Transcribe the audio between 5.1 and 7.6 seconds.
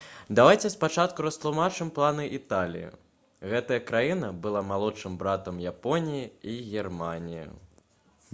братам» японіі і германіі